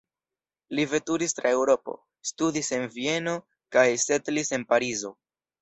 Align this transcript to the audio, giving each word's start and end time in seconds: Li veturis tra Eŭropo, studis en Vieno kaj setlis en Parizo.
Li 0.77 0.85
veturis 0.93 1.37
tra 1.39 1.51
Eŭropo, 1.57 1.95
studis 2.31 2.71
en 2.79 2.89
Vieno 2.97 3.37
kaj 3.77 3.87
setlis 4.09 4.55
en 4.59 4.69
Parizo. 4.73 5.17